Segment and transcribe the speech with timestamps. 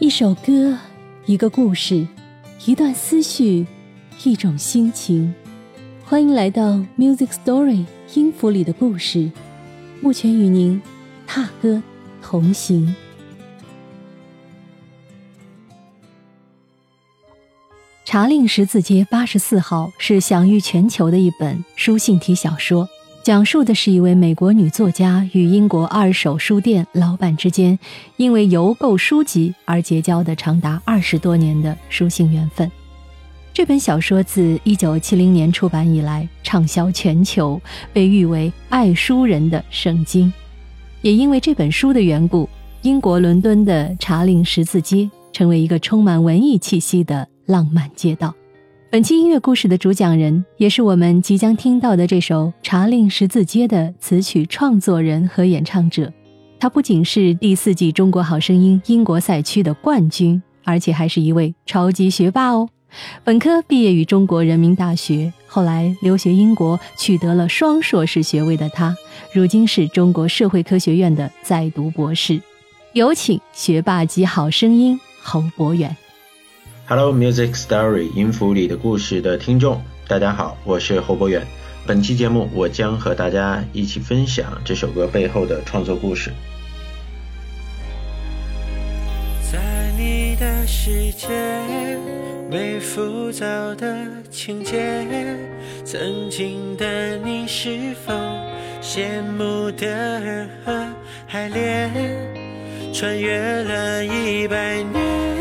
[0.00, 0.78] 一首歌，
[1.26, 2.06] 一个故事，
[2.64, 3.66] 一段思绪，
[4.24, 5.34] 一种心情。
[6.06, 7.84] 欢迎来到 Music Story
[8.14, 9.30] 音符里的故事，
[10.00, 10.80] 目前与您
[11.26, 11.82] 踏歌
[12.22, 12.86] 同行。
[18.06, 22.88] 《茶令十字街八十四号》是享誉全球的一本书信体小说。
[23.22, 27.78] 讲述的是一位美国女作家与英国二手书店老板之间，
[28.16, 32.70] 因为邮购书籍而结交的长达二十多年的书信缘分。
[33.52, 37.60] 这本小说自一九七零年出版以来畅销全球，
[37.92, 40.32] 被誉为爱书人的圣经。
[41.02, 42.48] 也因为这本书的缘故，
[42.80, 48.34] 英国伦敦的查令十字街成为一个充满文艺气息的浪漫街道。
[48.92, 56.12] 本期音乐故事的主讲人，也是我们即将听到的这首《茶令十字街》的词曲创作人和演唱者。
[56.58, 62.68] 他不仅是第四季《中国好声音》英国赛区的冠军，而且还是一位超级学霸哦。
[63.22, 68.96] 本科毕业于中国人民大学，后来留学英国，取得了双硕士学位的他，
[69.32, 72.42] 如今是中国社会科学院的在读博士。
[72.94, 75.96] 有请学霸级好声音侯博远。
[76.90, 81.46] Hello Music Story 音符里的故事的听众，大家好，我是侯博远。
[81.86, 86.32] 本期节目，我将和大家一起分享这首歌背后的创作故事。
[89.52, 91.28] 在你的世界，
[92.50, 95.06] 没浮躁的情节，
[95.84, 98.12] 曾经的你是否
[98.82, 100.88] 羡慕的人和
[101.28, 101.88] 海莲，
[102.92, 105.39] 穿越了一百年。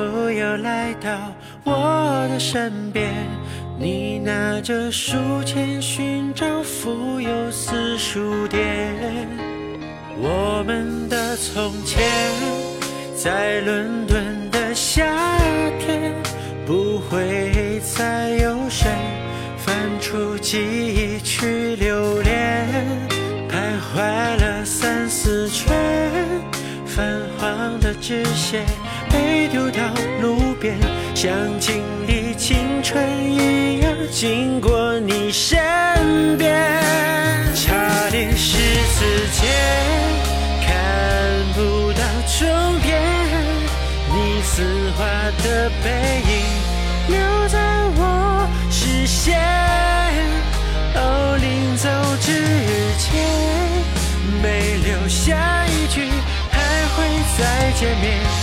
[0.00, 1.10] 仿佛又来到
[1.62, 3.12] 我的身边，
[3.78, 9.28] 你拿着书签寻找富有私书店。
[10.16, 12.02] 我们的从前，
[13.14, 15.04] 在伦敦的夏
[15.78, 16.14] 天，
[16.64, 18.88] 不会再有谁
[19.58, 22.66] 翻出记忆去留恋，
[23.50, 23.58] 徘
[23.92, 24.00] 徊
[24.40, 25.76] 了三四圈，
[26.86, 28.64] 泛黄的纸屑。
[29.50, 29.82] 丢到
[30.20, 30.78] 路边，
[31.14, 35.58] 像经历青春一样经过你身
[36.38, 36.54] 边，
[37.54, 39.48] 差点十字街
[40.64, 40.70] 看
[41.54, 42.02] 不到
[42.38, 42.46] 终
[42.82, 43.02] 点，
[44.08, 44.62] 你丝
[44.96, 45.04] 滑
[45.42, 46.32] 的背影
[47.08, 47.58] 留在
[47.96, 49.36] 我视线，
[50.94, 51.88] 哦，临走
[52.20, 52.30] 之
[52.98, 53.08] 前
[54.40, 56.08] 没留下一句
[56.52, 56.56] 还
[56.94, 56.98] 会
[57.36, 58.39] 再见面。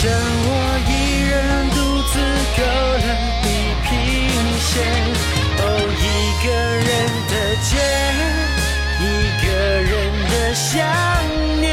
[0.00, 0.48] 剩我
[0.88, 0.90] 一
[1.28, 1.36] 人
[1.72, 1.76] 独
[2.08, 2.12] 自
[2.56, 3.04] 勾了
[3.42, 3.44] 地
[3.84, 3.92] 平
[4.58, 4.72] 线，
[5.58, 5.62] 哦，
[6.00, 6.02] 一
[6.42, 6.88] 个人
[7.28, 7.70] 的街，
[8.98, 9.04] 一
[9.44, 9.46] 个
[9.82, 9.92] 人
[10.30, 10.72] 的想
[11.60, 11.68] 念，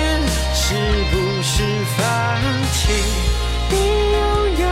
[0.53, 0.75] 是
[1.09, 1.63] 不是
[1.95, 2.03] 放
[2.73, 2.77] 弃
[3.69, 3.71] 比
[4.11, 4.19] 拥
[4.59, 4.67] 有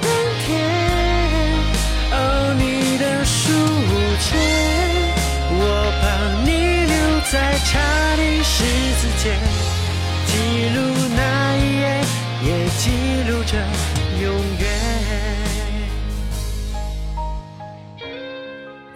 [0.00, 0.08] 更
[0.46, 0.48] 甜？
[2.12, 2.16] 哦，
[2.56, 3.36] 你的书
[4.24, 4.32] 签，
[5.50, 5.60] 我
[6.00, 6.04] 把
[6.42, 6.48] 你
[6.86, 6.96] 留
[7.30, 7.68] 在查
[8.16, 8.64] 理十
[8.96, 9.36] 字街，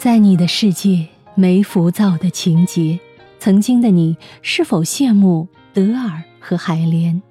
[0.02, 2.98] 在你的世界没浮躁的情节，
[3.38, 7.22] 曾经的你是否羡慕德尔和海莲？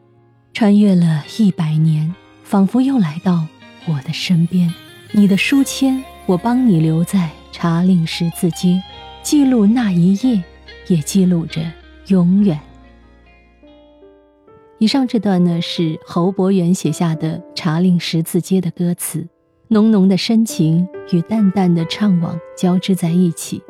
[0.53, 2.15] 穿越了一百年，
[2.45, 3.45] 仿佛又来到
[3.87, 4.73] 我的身边。
[5.11, 8.81] 你的书签，我帮你留在查令十字街，
[9.21, 10.41] 记录那一夜，
[10.87, 11.61] 也记录着
[12.07, 12.57] 永远。
[14.77, 19.27] 以上这段呢是侯博元写下的《茶令十字街》的歌词，
[19.73, 23.63] 浓浓的深情与淡淡的怅惘交织在一起，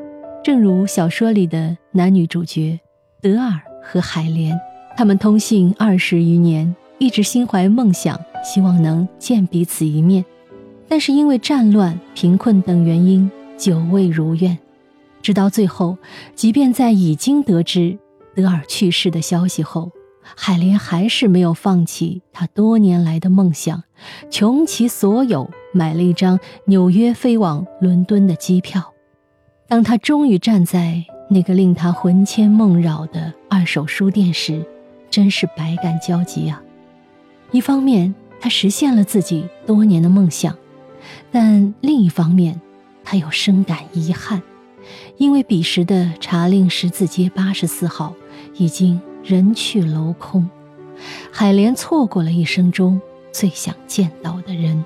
[0.43, 2.79] 正如小说里的男女主角
[3.21, 4.59] 德尔和海莲，
[4.97, 10.25] 他们通信二十余年，一直心怀梦想，希望能见彼此一面，
[10.87, 14.57] 但是因为战乱、贫困等原因，久未如愿。
[15.21, 15.99] 直到最后，
[16.33, 17.95] 即便在已经得知
[18.33, 19.91] 德尔去世的消息后，
[20.35, 23.83] 海莲还是没有放弃他多年来的梦想，
[24.31, 28.93] 穷其所有买了一张纽约飞往伦敦的机票。
[29.67, 34.65] 当他终于站在那个令他魂牵梦绕的二手书店时，
[35.09, 36.61] 真是百感交集啊！
[37.51, 40.57] 一方面，他实现了自己多年的梦想，
[41.31, 42.59] 但另一方面，
[43.03, 44.41] 他又深感遗憾，
[45.17, 48.13] 因为彼时的查令十字街八十四号
[48.55, 48.99] 已经。
[49.23, 50.49] 人去楼空，
[51.31, 52.99] 海莲错过了一生中
[53.31, 54.83] 最想见到的人。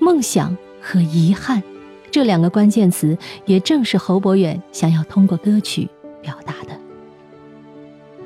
[0.00, 1.62] 梦想和遗憾
[2.10, 5.88] 这两个关键词，也正是侯博远想要通过歌曲
[6.22, 6.80] 表达的。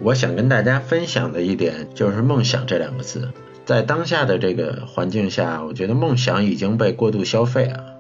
[0.00, 3.30] 我想跟大家分享的一点就是“梦想”这两个字，
[3.64, 7.94] 在当下的这个环境下，我觉得梦想已经被过度消费了。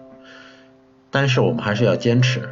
[1.10, 2.48] 但是我们还是要坚持，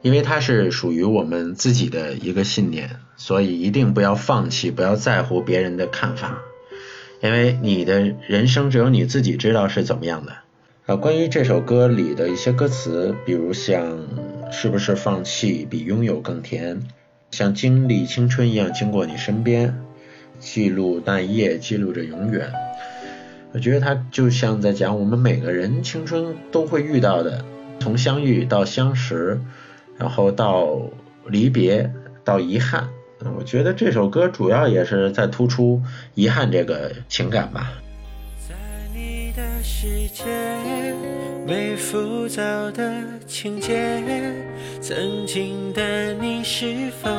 [0.00, 6.38] 因为它是属于我们自己的一个信念，所以一定不要放弃，不要在乎别人的看法，
[7.22, 10.32] 因为你的人生只有你自己知道是怎么样的。
[10.84, 13.96] 啊，关于这首歌里的一些歌词，比如像
[14.50, 16.82] “是不是放弃比拥有更甜”，
[17.30, 19.80] 像经历青春一样经过你身边，
[20.40, 22.50] 记录那一夜，记录着永远。
[23.52, 27.44] 我觉得它就像在讲我们每个人青春都会遇到的，
[27.78, 29.40] 从相遇到相识，
[29.96, 30.80] 然后到
[31.26, 31.92] 离别，
[32.24, 32.88] 到遗憾。
[33.38, 35.80] 我觉得这首歌主要也是在突出
[36.16, 37.70] 遗憾这个情感吧。
[39.84, 40.22] 世界
[41.44, 42.40] 没浮躁
[42.70, 44.32] 的情节，
[44.80, 47.10] 曾经的你是否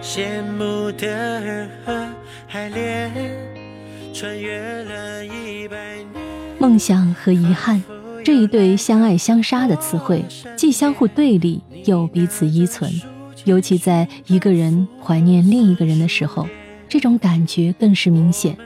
[0.00, 1.08] 羡慕的
[1.40, 2.08] 人和
[2.46, 3.10] 海莲，
[4.14, 6.22] 穿越了一百年。
[6.60, 7.82] 梦想和遗憾
[8.24, 10.24] 这一对相爱相杀的词汇，
[10.56, 12.88] 既相互对立，又彼此依存。
[13.46, 16.46] 尤其在一个人怀念另一个人的时候，
[16.88, 18.56] 这种感觉更是明显。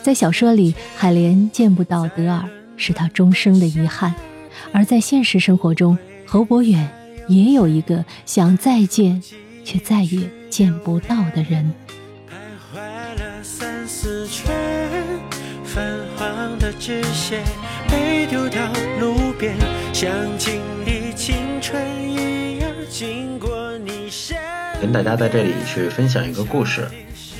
[0.00, 2.48] 在小说里，海莲见不到德尔。
[2.76, 4.14] 是他终生的遗憾，
[4.72, 6.88] 而在现实生活中，侯博远
[7.28, 9.22] 也有一个想再见
[9.64, 11.72] 却再也见不到的人。
[12.28, 12.80] 徘徊
[13.18, 14.52] 了三四圈，
[15.64, 15.82] 泛
[16.16, 17.42] 黄的纸屑
[17.88, 18.58] 被丢到
[19.00, 19.54] 路边，
[19.92, 24.36] 像经历青春一样经过你身。
[24.80, 26.86] 跟大家在这里去分享一个故事。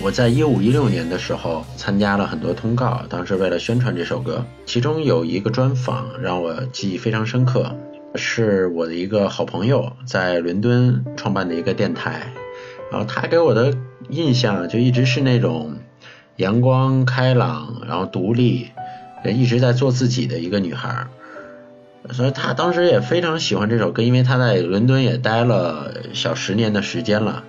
[0.01, 7.75] 我在一五一六年的时候参加了很多通告，当时为了宣传这首歌，其中有一个专访让我记忆非常深刻，
[8.15, 12.35] 是我的一个好朋友在伦敦创办的一个电台，
[12.91, 13.75] 然后他给我的
[14.11, 15.79] 印象就一直是那种
[16.37, 18.69] 阳光开朗，然后独立，
[19.25, 21.07] 一直在做自己的一个女孩，
[22.11, 27.43] 所以他当时也非常喜欢这首歌，因为他在伦敦也待了小十年的时间了。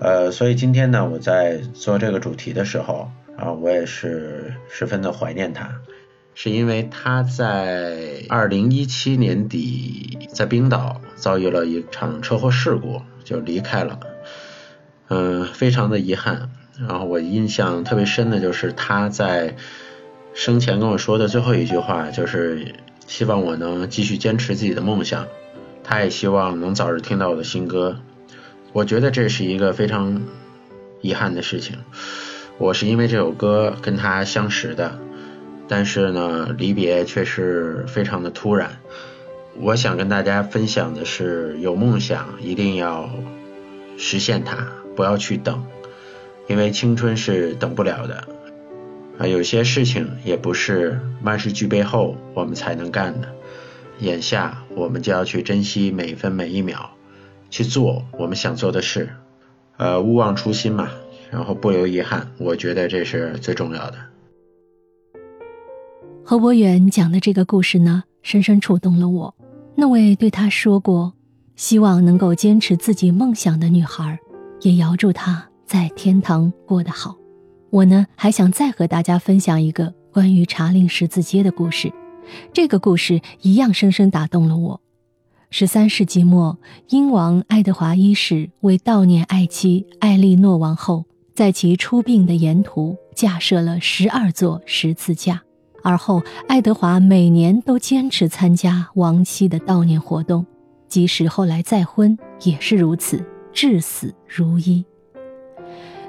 [0.00, 5.70] 呃，所以今天呢，我在做这个主题的时候啊，我也是十分的怀念他，
[6.34, 14.00] 是因为他在二零一七年底在冰岛遭遇了一场车祸事故，就离开了，
[15.08, 16.48] 嗯，非常的遗憾。
[16.88, 19.54] 然后我印象特别深的就是他在
[20.32, 22.74] 生前跟我说的最后一句话，就是
[23.06, 25.26] 希望我能继续坚持自己的梦想，
[25.84, 27.98] 他也希望能早日听到我的新歌。
[28.72, 30.22] 我觉得这是一个非常
[31.00, 31.76] 遗憾的事情。
[32.58, 34.98] 我是因为这首歌跟他相识的，
[35.66, 38.78] 但是呢，离别却是非常的突然。
[39.58, 43.10] 我想跟大家分享的是，有梦想一定要
[43.98, 45.64] 实现它，不要去等，
[46.46, 48.24] 因为青春是等不了的。
[49.18, 53.28] 啊，有些事情也不是万事俱备后我们才能干的，
[53.98, 56.90] 眼下我们就要去珍惜每一分每一秒。
[57.50, 59.10] 去做我们想做的事，
[59.76, 60.88] 呃，勿忘初心嘛，
[61.30, 63.98] 然后不留遗憾，我觉得这是最重要的。
[66.24, 69.34] 何博远讲的这个故事呢，深深触动了我。
[69.74, 71.12] 那位对他说过
[71.56, 74.18] 希望能够坚持自己梦想的女孩，
[74.60, 77.16] 也遥祝她在天堂过得好。
[77.70, 81.92] 我呢，还想再和大家分享一个关于茶陵十字街的故事。
[82.52, 84.80] 这个故事一样深深打动了我。
[85.52, 86.56] 十三世纪末，
[86.90, 91.04] 英王爱德华一世为悼念爱妻艾莉诺王后，
[91.34, 95.42] 在其出殡的沿途架设了十二座十字架。
[95.82, 100.46] 而后，爱德华每年都坚持参加亡妻的悼念活动，
[100.86, 104.84] 即使后来再婚也是如此，至死如一。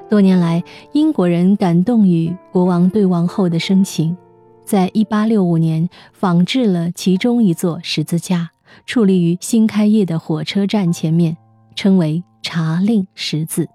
[0.08, 4.16] 多年来，英国人感动于国王对王后的深情，
[4.64, 8.50] 在一八六五年仿制了其中一座十字架。
[8.86, 11.36] 矗立于新开业的火车站前面，
[11.74, 13.68] 称为茶令十字，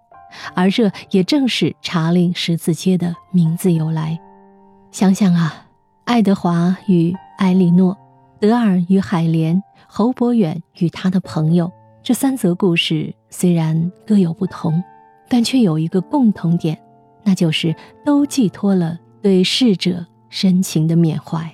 [0.53, 4.19] 而这也正是茶令十字街的名字由来。
[4.91, 5.67] 想想啊，
[6.05, 7.97] 爱德华与艾莉诺，
[8.39, 11.71] 德尔与海莲，侯伯远与他的朋友，
[12.03, 14.83] 这三则故事虽然各有不同，
[15.29, 16.77] 但却有一个共同点，
[17.23, 17.75] 那就是
[18.05, 21.51] 都寄托了对逝者深情的缅怀。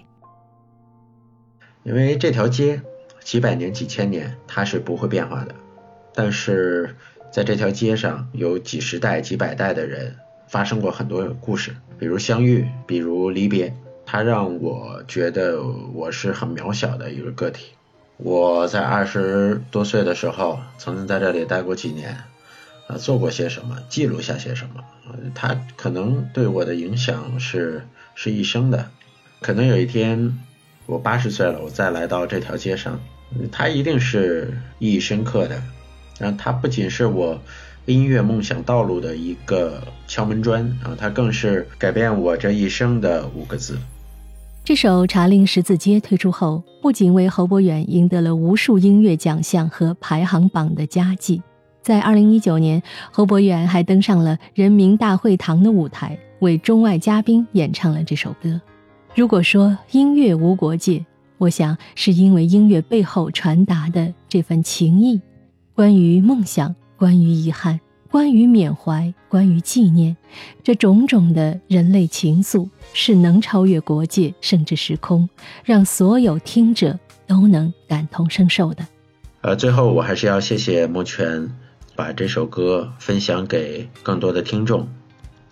[1.84, 2.82] 因为这条街。
[3.24, 5.56] 几百年、几千年，它是不会变化的。
[6.13, 6.96] 但是
[7.32, 10.15] 在这条街上，有几十代、几百代的人
[10.48, 13.74] 发生过很多故事，比如相遇，比如离别。
[14.06, 15.63] 它让我觉得
[15.94, 17.72] 我是很渺小的一个个体。
[18.18, 22.18] 我在二十多岁的时候，曾经在这里待过几年，
[22.88, 24.84] 啊做过些什么，记录下些什么。
[25.34, 28.89] 他可能对我的影响是是一生的。
[29.42, 30.38] 可能有一天
[30.86, 33.00] 我八十岁了，我再来到这条街上，
[33.52, 35.62] 它一定是意义深刻的。
[36.20, 37.40] 然后他不仅是我
[37.86, 43.78] 音乐梦想道路的一个敲门砖啊，它更是改变我这一生的五个字。
[44.63, 51.42] 这首《茶陵十字街》推出后，不仅为侯博远赢得了无数音乐奖项和排行榜的佳绩，
[51.82, 58.62] 在2019年，侯博远还登上了人民大会堂的舞台，为中外嘉宾演唱了这首歌。
[59.16, 61.06] 如果说音乐无国界，
[61.44, 65.20] 我想是因为音乐背后传达的这份情谊，
[65.76, 67.80] 关于梦想，关于遗憾。
[68.10, 70.16] 关于缅怀，关于纪念，
[70.62, 75.28] 这种种的人类情愫是能超越国界，甚至时空，
[75.66, 78.86] 让所有听者都能感同身受的。
[79.42, 81.50] 呃，最后我还是要谢谢莫泉，
[81.96, 84.88] 把这首歌分享给更多的听众。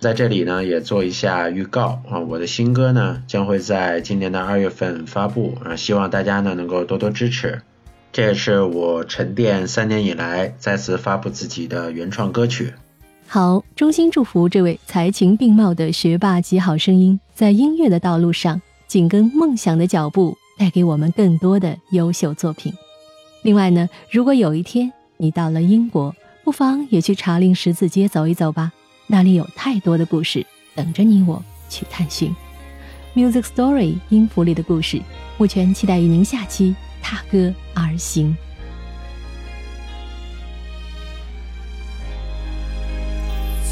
[0.02, 7.62] 在这里呢，也做一下预告啊，我的新歌呢将会在今年的二月份发布啊，希望大家呢能够多多支持。
[8.12, 12.74] 这也是我沉淀三年以来再次发布自己的原创歌曲。
[13.28, 22.74] 好，衷心祝福这位才情并茂的学霸级好声音，在音乐的道路上紧跟梦想的脚步，带给我们更多的优秀作品。
[23.44, 28.72] 另外呢，如果有一天你到了英国，不妨也去查令十字街走一走吧，
[29.12, 32.34] 那里有太多的故事等着你我去探寻。
[33.14, 35.02] Music Story 音符里的故事，
[35.38, 36.74] 目前期待与您下期。
[37.04, 38.38] 踏歌而行，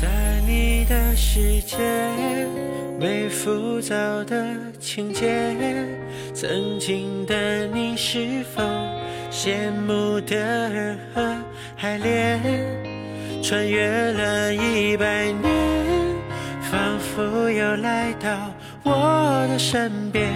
[0.02, 1.78] 在你的世界，
[3.00, 5.56] 没浮躁的情节。
[6.34, 8.62] 曾经的你，是否
[9.32, 10.36] 羡慕的
[10.70, 11.42] 人和
[11.78, 12.99] 海恋？
[13.50, 15.44] 穿越了一百年，
[16.70, 18.30] 仿佛又来到
[18.84, 20.32] 我的身边。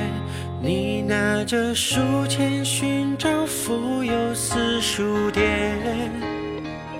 [0.63, 5.77] 你拿着书签寻找富有私书店，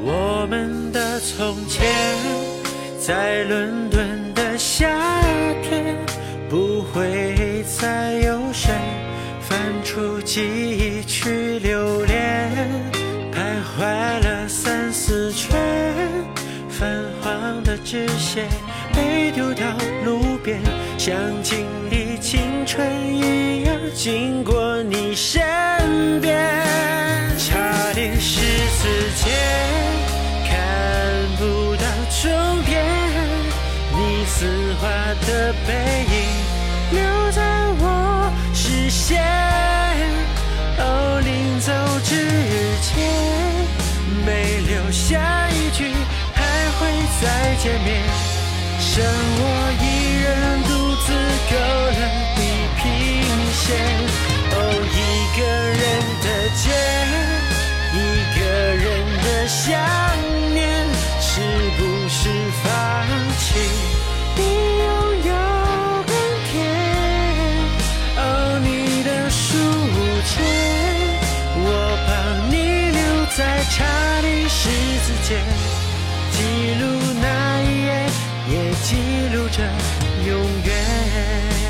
[0.04, 1.84] 我们的从前，
[3.00, 4.88] 在伦敦的夏
[5.64, 5.98] 天，
[6.48, 8.72] 不会再有谁
[9.42, 12.53] 翻出记忆去留恋，
[17.94, 18.48] 纸屑
[18.92, 19.62] 被丢到
[20.04, 20.60] 路边，
[20.98, 22.84] 像经历青春
[23.16, 23.78] 一样。
[23.94, 25.40] 经过你身
[47.64, 47.90] 见面，
[48.78, 49.42] 剩我
[49.80, 49.84] 一
[50.22, 50.28] 人
[50.64, 50.70] 独
[51.06, 51.08] 自
[51.50, 52.00] 够了。
[54.56, 54.58] 哦，
[54.92, 55.00] 一
[55.40, 55.42] 个
[55.80, 55.82] 人
[56.22, 56.28] 的
[56.60, 56.64] 街，
[57.94, 57.98] 一
[58.38, 58.42] 个
[58.76, 58.86] 人
[59.24, 59.72] 的想
[60.54, 60.62] 念，
[61.22, 61.32] 是
[61.78, 61.80] 不
[62.10, 62.20] 是
[62.62, 62.68] 放
[63.40, 63.46] 弃
[64.36, 64.92] 比拥
[65.24, 65.32] 有
[66.04, 66.12] 更
[66.52, 66.54] 甜？
[68.18, 68.20] 哦，
[68.62, 68.68] 你
[69.04, 69.42] 的书
[70.28, 70.36] 签，
[71.56, 71.66] 我
[72.06, 72.12] 帮
[72.52, 72.54] 你
[72.92, 73.00] 留
[73.38, 73.40] 在
[73.72, 73.74] 查
[74.20, 74.60] 理十
[75.06, 75.32] 字街，
[76.34, 76.40] 记
[76.82, 76.84] 录
[77.22, 77.90] 那一页，
[78.50, 78.90] 也记
[79.34, 79.58] 录着
[80.26, 80.32] 永
[80.66, 81.63] 远。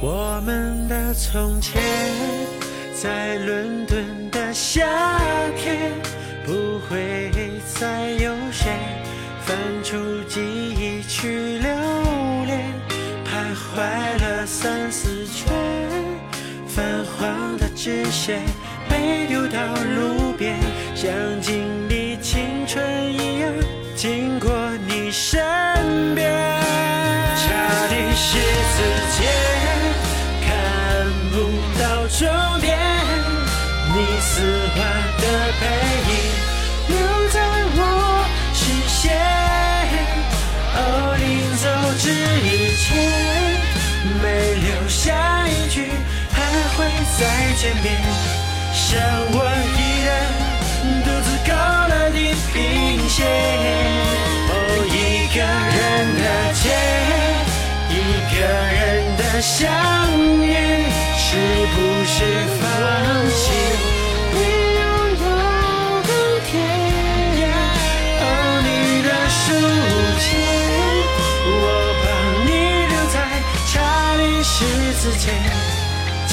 [0.00, 1.82] 我们的从前，
[2.94, 4.86] 在伦敦的夏
[5.56, 5.92] 天，
[6.46, 7.30] 不会
[7.74, 8.70] 再有谁
[9.44, 9.96] 翻出
[10.28, 11.68] 记忆去留
[12.46, 12.72] 恋，
[13.24, 15.52] 徘徊了三四圈，
[16.68, 18.38] 泛黄的纸屑
[18.88, 19.58] 被丢到
[19.96, 20.60] 路边，
[20.94, 21.87] 像经
[34.38, 34.78] 你丝滑
[35.18, 35.24] 的
[35.58, 35.62] 背
[36.06, 36.10] 影
[36.86, 36.94] 留
[37.30, 37.36] 在
[37.74, 37.78] 我
[38.54, 39.02] 视线。
[40.76, 40.78] 哦，
[41.18, 41.26] 临
[41.56, 41.66] 走
[41.98, 42.06] 之
[42.76, 42.86] 前
[44.22, 44.24] 没
[44.62, 45.02] 留下
[45.48, 45.90] 一句
[46.30, 46.36] 还
[46.76, 46.86] 会
[47.18, 47.20] 再
[47.56, 47.86] 见面，
[48.72, 48.86] 剩
[49.32, 49.36] 我
[49.74, 50.08] 一人
[51.02, 52.16] 独自勾了地
[52.52, 52.54] 平
[53.08, 53.26] 线。
[54.50, 54.52] 哦，
[54.86, 55.36] 一个
[55.74, 55.78] 人
[56.22, 56.64] 的街，
[57.90, 57.92] 一
[58.32, 58.78] 个人。
[59.18, 59.68] 的想
[60.38, 60.46] 念
[61.16, 61.26] 是
[61.74, 61.76] 不
[62.06, 62.16] 是
[62.60, 62.62] 放
[63.30, 63.77] 弃？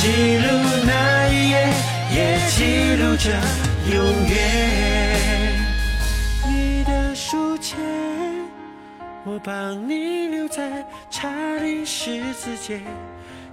[0.06, 0.46] 记录
[0.86, 1.68] 那一夜
[2.14, 3.32] 也记录着
[3.92, 4.38] 永远
[6.48, 7.76] 你的书签
[9.24, 12.80] 我帮你留在查理十字街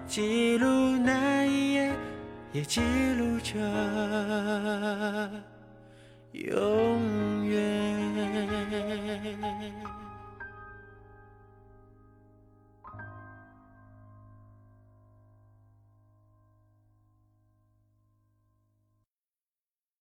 [0.06, 0.66] 记录
[0.98, 1.90] 那一夜
[2.52, 2.82] 也记
[3.16, 3.58] 录着
[6.32, 7.62] 永远。